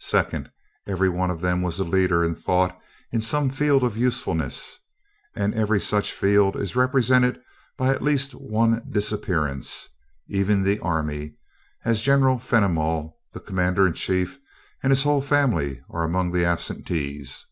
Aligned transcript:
Second, 0.00 0.50
every 0.86 1.10
one 1.10 1.30
of 1.30 1.42
them 1.42 1.60
was 1.60 1.78
a 1.78 1.84
leader 1.84 2.24
in 2.24 2.34
thought 2.34 2.74
in 3.12 3.20
some 3.20 3.50
field 3.50 3.84
of 3.84 3.94
usefulness, 3.94 4.78
and 5.34 5.52
every 5.54 5.78
such 5.82 6.12
field 6.12 6.56
is 6.56 6.74
represented 6.74 7.38
by 7.76 7.90
at 7.90 8.00
least 8.00 8.34
one 8.34 8.82
disappearance 8.88 9.90
even 10.28 10.62
the 10.62 10.78
army, 10.80 11.34
as 11.84 12.00
General 12.00 12.38
Fenimol, 12.38 13.18
the 13.34 13.40
Commander 13.40 13.86
in 13.86 13.92
Chief, 13.92 14.38
and 14.82 14.92
his 14.92 15.02
whole 15.02 15.20
family, 15.20 15.82
are 15.90 16.04
among 16.04 16.32
the 16.32 16.46
absentees. 16.46 17.44